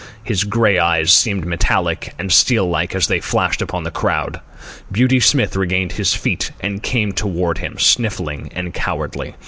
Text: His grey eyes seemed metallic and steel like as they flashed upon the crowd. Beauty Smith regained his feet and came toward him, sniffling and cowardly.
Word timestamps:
His 0.23 0.45
grey 0.45 0.79
eyes 0.79 1.13
seemed 1.13 1.45
metallic 1.45 2.15
and 2.17 2.31
steel 2.31 2.67
like 2.67 2.95
as 2.95 3.05
they 3.05 3.19
flashed 3.19 3.61
upon 3.61 3.83
the 3.83 3.91
crowd. 3.91 4.41
Beauty 4.91 5.19
Smith 5.19 5.55
regained 5.55 5.91
his 5.91 6.15
feet 6.15 6.49
and 6.59 6.81
came 6.81 7.11
toward 7.11 7.59
him, 7.59 7.77
sniffling 7.77 8.51
and 8.55 8.73
cowardly. 8.73 9.35